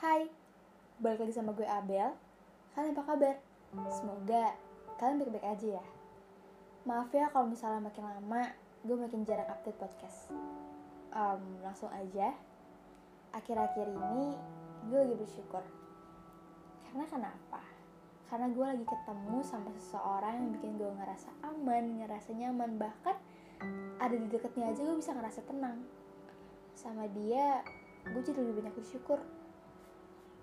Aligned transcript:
Hai, 0.00 0.24
balik 0.96 1.28
lagi 1.28 1.36
sama 1.36 1.52
gue 1.52 1.68
Abel. 1.68 2.16
Kalian 2.72 2.96
apa 2.96 3.04
kabar? 3.04 3.36
Semoga 3.92 4.56
kalian 4.96 5.20
baik-baik 5.20 5.44
aja 5.44 5.76
ya. 5.76 5.84
Maaf 6.88 7.12
ya 7.12 7.28
kalau 7.28 7.52
misalnya 7.52 7.84
makin 7.84 8.08
lama 8.08 8.48
gue 8.80 8.96
makin 8.96 9.28
jarang 9.28 9.44
update 9.52 9.76
podcast. 9.76 10.32
Um, 11.12 11.60
langsung 11.60 11.92
aja. 11.92 12.32
Akhir-akhir 13.36 13.92
ini 13.92 14.40
gue 14.88 14.98
lagi 15.04 15.16
bersyukur. 15.20 15.60
Karena 16.88 17.04
kenapa? 17.04 17.60
Karena 18.32 18.48
gue 18.48 18.64
lagi 18.64 18.84
ketemu 18.88 19.44
sama 19.44 19.68
seseorang 19.76 20.32
yang 20.32 20.48
bikin 20.56 20.80
gue 20.80 20.88
ngerasa 20.96 21.28
aman, 21.44 22.00
ngerasa 22.00 22.32
nyaman, 22.32 22.80
bahkan 22.80 23.20
ada 24.00 24.16
di 24.16 24.32
dekatnya 24.32 24.72
aja 24.72 24.80
gue 24.80 24.96
bisa 24.96 25.12
ngerasa 25.12 25.44
tenang. 25.44 25.84
Sama 26.72 27.04
dia, 27.12 27.60
gue 28.08 28.22
jadi 28.24 28.40
lebih 28.40 28.64
banyak 28.64 28.80
bersyukur 28.80 29.20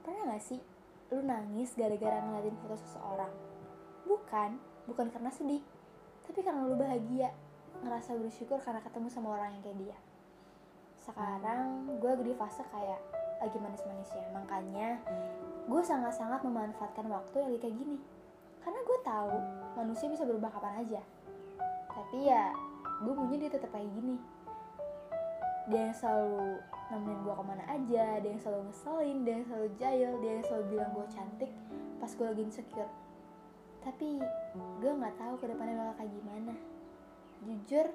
Pernah 0.00 0.32
gak 0.32 0.44
sih 0.44 0.60
lu 1.10 1.20
nangis 1.26 1.74
gara-gara 1.74 2.22
ngeliatin 2.22 2.56
foto 2.62 2.76
seseorang? 2.80 3.32
Bukan, 4.06 4.50
bukan 4.88 5.06
karena 5.12 5.30
sedih, 5.34 5.62
tapi 6.26 6.40
karena 6.46 6.62
lu 6.64 6.78
bahagia, 6.78 7.34
ngerasa 7.82 8.16
bersyukur 8.16 8.60
karena 8.62 8.80
ketemu 8.84 9.08
sama 9.10 9.34
orang 9.34 9.56
yang 9.58 9.62
kayak 9.66 9.78
dia. 9.82 9.98
Sekarang 11.00 11.88
gue 11.98 12.12
di 12.22 12.34
fase 12.36 12.62
kayak 12.70 13.00
lagi 13.40 13.58
manis-manisnya, 13.58 14.26
makanya 14.36 15.00
gue 15.66 15.82
sangat-sangat 15.82 16.44
memanfaatkan 16.44 17.08
waktu 17.08 17.36
yang 17.40 17.60
kayak 17.60 17.76
gini. 17.76 17.98
Karena 18.60 18.80
gue 18.84 18.98
tahu 19.00 19.34
manusia 19.80 20.06
bisa 20.12 20.28
berubah 20.28 20.52
kapan 20.52 20.84
aja. 20.84 21.02
Tapi 21.88 22.28
ya, 22.28 22.52
gue 23.00 23.12
punya 23.16 23.36
dia 23.40 23.50
tetap 23.50 23.72
kayak 23.72 23.88
gini. 23.96 24.20
Dia 25.70 25.86
yang 25.86 25.94
selalu 25.94 26.58
nemenin 26.90 27.22
gue 27.22 27.34
ke 27.38 27.44
mana 27.46 27.64
aja 27.70 28.18
dia 28.18 28.30
yang 28.34 28.42
selalu 28.42 28.62
ngeselin 28.66 29.16
dia 29.22 29.34
yang 29.38 29.46
selalu 29.46 29.68
jahil 29.78 30.10
dia 30.18 30.32
yang 30.34 30.44
selalu 30.50 30.64
bilang 30.74 30.90
gue 30.90 31.06
cantik 31.14 31.52
pas 32.02 32.10
gue 32.10 32.26
lagi 32.26 32.42
insecure. 32.42 32.90
Tapi 33.86 34.08
gue 34.82 34.90
nggak 34.90 35.14
tahu 35.14 35.34
ke 35.38 35.46
depannya 35.46 35.78
bakal 35.78 35.94
kayak 36.02 36.12
gimana. 36.18 36.54
Jujur 37.46 37.86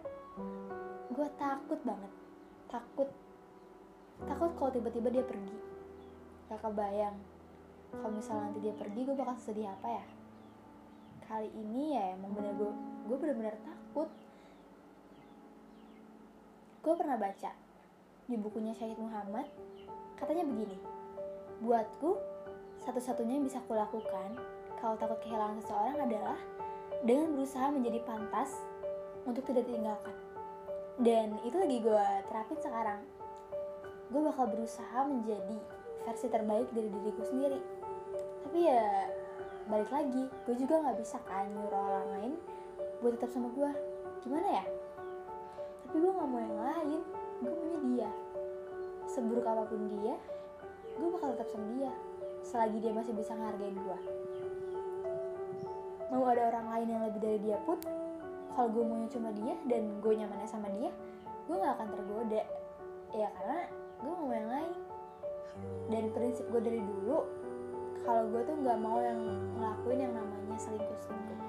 gue 1.12 1.28
takut 1.36 1.80
banget. 1.84 2.12
Takut 2.72 3.10
takut 4.24 4.52
kalau 4.56 4.72
tiba-tiba 4.72 5.12
dia 5.12 5.24
pergi. 5.28 5.58
Gak 6.48 6.64
kebayang. 6.64 7.20
Kalau 7.92 8.12
misalnya 8.16 8.48
nanti 8.48 8.60
dia 8.64 8.72
pergi 8.72 9.04
gue 9.04 9.16
bakal 9.20 9.36
sedih 9.36 9.68
apa 9.68 10.00
ya? 10.00 10.06
Kali 11.28 11.52
ini 11.52 12.00
ya 12.00 12.16
emang 12.16 12.32
bener 12.40 12.56
gue 12.56 12.72
gue 13.12 13.18
bener-bener 13.20 13.60
takut. 13.60 14.08
Gue 16.80 16.94
pernah 16.96 17.20
baca 17.20 17.65
di 18.26 18.36
bukunya 18.42 18.74
Syahid 18.74 18.98
Muhammad, 18.98 19.46
katanya 20.18 20.50
begini, 20.50 20.78
buatku, 21.62 22.18
satu-satunya 22.82 23.38
yang 23.38 23.46
bisa 23.46 23.62
kulakukan 23.70 24.34
kalau 24.82 24.98
takut 24.98 25.22
kehilangan 25.22 25.62
seseorang 25.62 25.98
adalah 26.10 26.40
dengan 27.06 27.38
berusaha 27.38 27.70
menjadi 27.70 28.02
pantas 28.02 28.58
untuk 29.30 29.46
tidak 29.46 29.70
ditinggalkan. 29.70 30.16
Dan 30.98 31.38
itu 31.46 31.54
lagi 31.54 31.78
gue 31.86 32.08
terapin 32.32 32.58
sekarang. 32.58 33.02
Gue 34.10 34.22
bakal 34.26 34.50
berusaha 34.50 35.06
menjadi 35.06 35.58
versi 36.06 36.26
terbaik 36.30 36.70
dari 36.74 36.90
diriku 36.90 37.22
sendiri. 37.26 37.60
Tapi 38.46 38.58
ya 38.66 39.10
balik 39.70 39.90
lagi, 39.94 40.30
gue 40.50 40.56
juga 40.58 40.82
nggak 40.82 40.98
bisa 40.98 41.18
kan 41.30 41.46
nyuruh 41.54 41.82
orang 41.94 42.08
lain 42.18 42.34
buat 43.06 43.18
tetap 43.22 43.30
sama 43.34 43.54
gue. 43.54 43.70
Gimana 44.26 44.62
ya? 44.62 44.66
Tapi 45.86 45.96
gue 46.02 46.10
nggak 46.10 46.30
mau 46.30 46.42
yang 46.42 46.58
lain 46.58 47.02
gue 47.42 47.52
punya 47.52 47.78
dia. 47.84 48.10
Seburuk 49.10 49.46
apa 49.48 49.68
pun 49.68 49.88
dia 49.90 50.16
gue 50.96 51.08
bakal 51.12 51.36
tetap 51.36 51.52
sama 51.52 51.68
dia 51.76 51.92
selagi 52.40 52.80
dia 52.80 52.96
masih 52.96 53.12
bisa 53.12 53.36
ngehargain 53.36 53.76
gue 53.76 54.00
mau 56.08 56.24
ada 56.32 56.56
orang 56.56 56.72
lain 56.72 56.88
yang 56.88 57.04
lebih 57.04 57.20
dari 57.20 57.40
dia 57.44 57.60
pun 57.68 57.76
kalau 58.56 58.72
gue 58.72 58.84
maunya 58.88 59.12
cuma 59.12 59.36
dia 59.36 59.60
dan 59.68 60.00
gue 60.00 60.14
nyamannya 60.16 60.48
sama 60.48 60.72
dia 60.80 60.88
gue 61.46 61.56
gak 61.62 61.76
akan 61.78 61.90
tergoda. 61.94 62.42
Ya 63.14 63.28
karena 63.38 63.70
gue 64.02 64.10
gak 64.10 64.24
mau 64.26 64.34
yang 64.34 64.50
lain. 64.50 64.74
Dan 65.92 66.04
prinsip 66.16 66.46
gue 66.50 66.62
dari 66.64 66.82
dulu 66.82 67.22
kalau 68.06 68.30
gue 68.30 68.42
tuh 68.46 68.56
nggak 68.62 68.80
mau 68.80 69.02
yang 69.02 69.18
ngelakuin 69.58 70.00
yang 70.06 70.14
namanya 70.14 70.58
selingkuh 70.62 71.00
selingkuh 71.02 71.40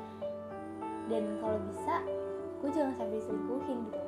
dan 1.12 1.22
kalau 1.38 1.58
bisa 1.68 1.94
gue 2.64 2.70
jangan 2.72 2.96
sampai 2.96 3.20
selingkuhin 3.20 3.78
gitu 3.92 4.00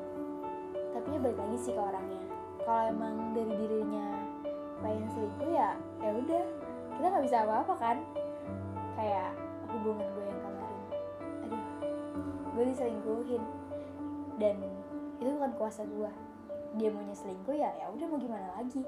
tapi 0.99 1.15
ya 1.15 1.19
balik 1.23 1.39
lagi 1.39 1.57
sih 1.63 1.73
ke 1.75 1.79
orangnya. 1.79 2.23
Kalau 2.67 2.83
emang 2.91 3.31
dari 3.31 3.55
dirinya 3.55 4.19
pengen 4.83 5.07
selingkuh 5.15 5.51
ya 5.55 5.71
ya 6.03 6.11
udah. 6.11 6.45
Kita 6.99 7.07
nggak 7.07 7.25
bisa 7.31 7.39
apa-apa 7.47 7.75
kan? 7.79 7.97
Kayak 8.99 9.31
hubungan 9.71 10.11
gue 10.11 10.25
yang 10.27 10.41
kemarin. 10.43 10.83
Aduh 11.47 11.63
gue 12.59 12.65
diselingkuhin. 12.75 13.43
Dan 14.43 14.59
itu 15.23 15.31
bukan 15.39 15.53
kuasa 15.55 15.87
gue. 15.87 16.11
Dia 16.75 16.91
maunya 16.91 17.15
selingkuh 17.15 17.55
ya 17.55 17.71
ya 17.79 17.87
udah 17.95 18.07
mau 18.11 18.19
gimana 18.19 18.51
lagi? 18.59 18.83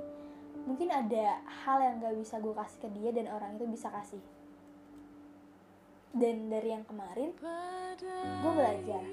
Mungkin 0.67 0.91
ada 0.91 1.41
hal 1.47 1.79
yang 1.79 2.03
gak 2.03 2.19
bisa 2.19 2.43
gue 2.43 2.53
kasih 2.53 2.79
ke 2.83 2.89
dia 2.99 3.15
dan 3.15 3.31
orang 3.31 3.55
itu 3.55 3.71
bisa 3.71 3.87
kasih. 3.89 4.21
Dan 6.11 6.51
dari 6.51 6.75
yang 6.75 6.83
kemarin 6.83 7.31
gue 7.31 8.51
belajar 8.51 9.05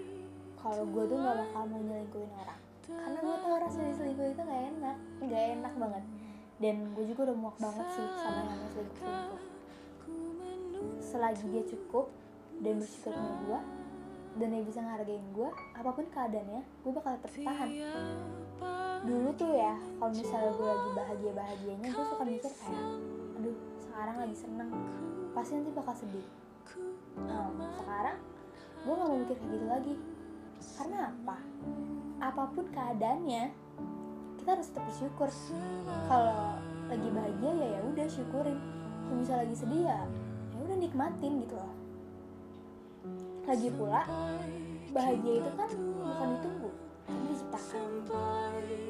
kalau 0.57 0.83
gue 0.89 1.03
tuh 1.05 1.17
gak 1.21 1.37
bakal 1.45 1.63
mau 1.69 1.77
nyelingkuhin 1.77 2.33
orang 2.41 2.66
karena 2.87 3.19
gue 3.19 3.37
tau 3.43 3.57
rasanya 3.59 3.93
selingkuh 3.99 4.27
itu 4.31 4.41
gak 4.41 4.63
enak 4.75 4.97
gak 5.27 5.43
enak 5.59 5.73
banget. 5.75 6.03
Dan 6.57 6.75
gue 6.97 7.05
juga 7.05 7.29
udah 7.29 7.37
muak 7.37 7.57
banget 7.61 7.87
sih 7.93 8.07
sama 8.17 8.39
yang 8.41 8.49
namanya 8.49 8.71
selingkuh 8.73 9.47
selagi 11.01 11.45
dia 11.49 11.63
cukup 11.65 12.11
dan 12.61 12.81
bersyukur 12.81 13.13
sama 13.13 13.33
gue 13.45 13.59
dan 14.37 14.47
dia 14.53 14.63
bisa 14.65 14.79
ngehargain 14.85 15.25
gue 15.33 15.49
apa 15.73 15.89
pun 15.89 16.05
keadaannya 16.13 16.61
gue 16.61 16.91
bakal 16.93 17.11
tetap 17.17 17.31
tahan. 17.33 17.69
Dulu 19.07 19.29
tuh 19.33 19.51
ya 19.55 19.73
kalau 19.97 20.11
misalnya 20.13 20.51
gue 20.53 20.67
lagi 20.67 20.89
bahagia 20.93 21.31
bahagianya 21.33 21.87
gue 21.89 22.05
suka 22.05 22.23
mikir 22.25 22.51
kayak 22.51 22.85
aduh 23.39 23.57
sekarang 23.81 24.15
lagi 24.21 24.35
seneng. 24.37 24.69
Pasti 25.33 25.51
nanti 25.57 25.71
bakal 25.73 25.93
sedih. 25.97 26.27
Nah, 27.17 27.49
sekarang 27.81 28.17
gue 28.85 28.93
gak 28.93 29.07
mau 29.09 29.17
mikir 29.17 29.35
kayak 29.41 29.51
gitu 29.57 29.65
lagi. 29.65 29.93
Karena 30.77 30.97
apa 31.09 31.37
apa 32.17 32.49
pun 32.49 32.65
keadaannya 32.73 33.53
kita 34.41 34.49
harus 34.57 34.67
tetap 34.71 34.83
bersyukur. 34.89 35.29
Kalau 36.09 36.57
lagi 36.87 37.09
bahagia 37.11 37.51
ya 37.51 37.67
ya 37.77 37.79
udah 37.83 38.07
syukurin. 38.09 38.57
Kalau 39.07 39.15
misalnya 39.19 39.41
lagi 39.45 39.55
sedih 39.55 39.81
ya 39.85 39.99
ya 40.55 40.57
udah 40.65 40.77
nikmatin 40.77 41.33
gitu 41.45 41.55
loh. 41.55 41.73
Lagi 43.45 43.69
pula 43.71 44.01
bahagia 44.91 45.33
itu 45.43 45.51
kan 45.53 45.69
bukan 45.77 46.27
ditunggu 46.39 46.71
tapi 47.07 47.23
diciptakan. 47.31 47.89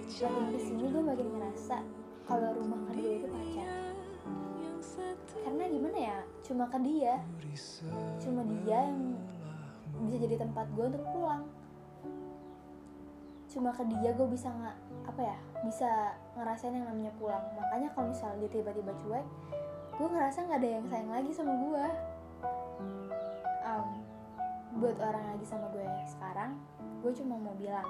Makin 0.07 0.45
ke 0.53 0.59
sini 0.61 0.83
gue 0.89 1.03
makin 1.03 1.27
ngerasa 1.37 1.77
kalau 2.25 2.49
rumah 2.57 2.79
kedua 2.89 3.11
itu 3.11 3.27
pacar. 3.29 3.95
Karena 5.45 5.63
gimana 5.69 5.97
ya 5.97 6.17
cuma 6.41 6.65
ke 6.69 6.79
dia. 6.81 7.21
Cuma 8.21 8.41
dia 8.45 8.79
yang 8.89 9.17
bisa 10.05 10.17
jadi 10.21 10.35
tempat 10.37 10.69
gue 10.77 10.85
untuk 10.85 11.01
pulang 11.09 11.45
cuma 13.57 13.73
ke 13.73 13.81
dia 13.89 14.13
gue 14.13 14.27
bisa 14.29 14.53
nggak 14.53 14.77
apa 15.09 15.21
ya 15.33 15.37
bisa 15.65 15.89
ngerasain 16.37 16.77
yang 16.77 16.85
namanya 16.85 17.09
pulang. 17.17 17.41
Makanya 17.57 17.89
kalau 17.97 18.13
misalnya 18.13 18.45
dia 18.45 18.61
tiba-tiba 18.61 18.93
cuek 18.93 19.25
gue 19.97 20.07
ngerasa 20.13 20.45
nggak 20.45 20.59
ada 20.61 20.69
yang 20.77 20.85
sayang 20.85 21.09
lagi 21.09 21.31
sama 21.33 21.57
gue 21.57 21.85
um, 23.65 23.87
buat 24.77 24.97
orang 25.01 25.25
lagi 25.33 25.45
sama 25.49 25.73
gue 25.73 25.81
sekarang 26.05 26.53
gue 27.01 27.11
cuma 27.17 27.33
mau 27.41 27.57
bilang 27.57 27.89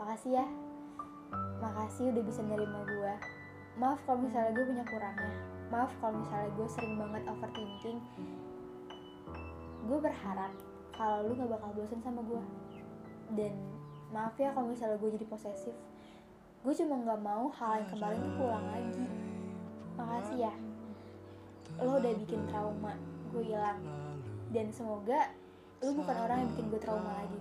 makasih 0.00 0.40
ya. 0.40 0.46
Makasih 1.60 2.16
udah 2.16 2.24
bisa 2.24 2.40
nerima 2.40 2.80
gue 2.88 3.14
maaf 3.76 4.00
kalau 4.08 4.24
misalnya 4.24 4.56
gue 4.56 4.64
punya 4.64 4.84
kurangnya. 4.88 5.36
Maaf 5.68 5.92
kalau 6.00 6.16
misalnya 6.24 6.48
gue 6.56 6.66
sering 6.72 6.96
banget 6.96 7.22
overthinking. 7.28 7.98
Gue 9.84 9.98
berharap 10.00 10.52
kalau 10.96 11.28
lu 11.28 11.36
gak 11.36 11.50
bakal 11.60 11.70
bosan 11.76 12.00
sama 12.00 12.24
gue 12.24 12.40
dan 13.36 13.52
maaf 14.14 14.38
ya 14.38 14.54
kalau 14.54 14.70
misalnya 14.70 14.94
gue 15.02 15.10
jadi 15.18 15.26
posesif. 15.26 15.74
Gue 16.62 16.72
cuma 16.78 16.94
nggak 17.02 17.20
mau 17.20 17.50
hal 17.50 17.82
yang 17.82 17.88
kemarin 17.90 18.18
tuh 18.22 18.34
pulang 18.38 18.66
lagi. 18.70 19.04
Makasih 19.98 20.38
ya. 20.46 20.54
Lo 21.82 21.98
udah 21.98 22.14
bikin 22.22 22.46
trauma 22.46 22.94
gue 23.34 23.42
hilang. 23.42 23.82
Dan 24.54 24.70
semoga 24.70 25.34
lo 25.82 25.90
bukan 25.98 26.16
orang 26.16 26.46
yang 26.46 26.48
bikin 26.54 26.66
gue 26.70 26.80
trauma 26.80 27.10
lagi. 27.18 27.40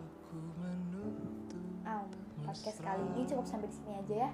Um, 1.85 2.09
podcast 2.41 2.81
kali 2.81 3.05
ini 3.13 3.21
cukup 3.29 3.45
sampai 3.45 3.69
di 3.69 3.75
sini 3.77 3.93
aja 4.01 4.15
ya. 4.27 4.29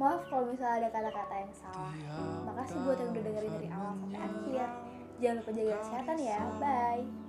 Maaf 0.00 0.24
kalau 0.32 0.48
misalnya 0.48 0.86
ada 0.86 0.88
kata-kata 0.88 1.34
yang 1.44 1.52
salah. 1.52 1.92
Makasih 2.48 2.80
buat 2.88 2.98
yang 3.00 3.12
udah 3.12 3.22
dengerin 3.22 3.52
dari 3.52 3.68
awal 3.68 3.92
sampai 4.00 4.20
akhir. 4.24 4.66
Jangan 5.20 5.36
lupa 5.44 5.50
jaga 5.52 5.74
kesehatan 5.84 6.16
ya. 6.24 6.40
Bye 6.56 7.25